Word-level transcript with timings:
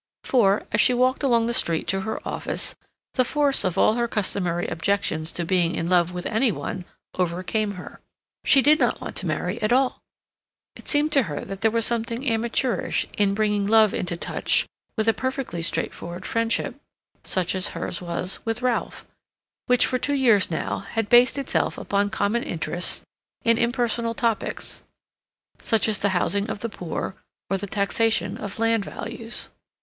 For, 0.23 0.65
as 0.71 0.81
she 0.81 0.95
walked 0.95 1.21
along 1.21 1.45
the 1.45 1.53
street 1.53 1.85
to 1.89 2.01
her 2.01 2.19
office, 2.27 2.75
the 3.13 3.23
force 3.23 3.63
of 3.63 3.77
all 3.77 3.93
her 3.93 4.07
customary 4.07 4.67
objections 4.67 5.31
to 5.33 5.45
being 5.45 5.75
in 5.75 5.87
love 5.89 6.11
with 6.11 6.25
any 6.25 6.51
one 6.51 6.85
overcame 7.13 7.73
her. 7.73 7.99
She 8.43 8.63
did 8.63 8.79
not 8.79 8.99
want 8.99 9.15
to 9.17 9.27
marry 9.27 9.61
at 9.61 9.71
all. 9.71 10.01
It 10.75 10.87
seemed 10.87 11.11
to 11.11 11.21
her 11.29 11.41
that 11.41 11.61
there 11.61 11.69
was 11.69 11.85
something 11.85 12.27
amateurish 12.27 13.05
in 13.15 13.35
bringing 13.35 13.67
love 13.67 13.93
into 13.93 14.17
touch 14.17 14.65
with 14.97 15.07
a 15.07 15.13
perfectly 15.13 15.61
straightforward 15.61 16.25
friendship, 16.25 16.81
such 17.23 17.53
as 17.53 17.67
hers 17.77 18.01
was 18.01 18.39
with 18.43 18.63
Ralph, 18.63 19.05
which, 19.67 19.85
for 19.85 19.99
two 19.99 20.15
years 20.15 20.49
now, 20.49 20.79
had 20.79 21.09
based 21.09 21.37
itself 21.37 21.77
upon 21.77 22.09
common 22.09 22.41
interests 22.41 23.03
in 23.43 23.59
impersonal 23.59 24.15
topics, 24.15 24.81
such 25.59 25.87
as 25.87 25.99
the 25.99 26.09
housing 26.17 26.49
of 26.49 26.61
the 26.61 26.69
poor, 26.69 27.13
or 27.51 27.59
the 27.59 27.67
taxation 27.67 28.35
of 28.39 28.57
land 28.57 28.83
values. 28.83 29.49